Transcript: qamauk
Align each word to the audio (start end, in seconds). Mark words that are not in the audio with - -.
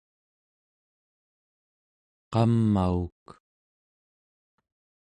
qamauk 2.33 3.25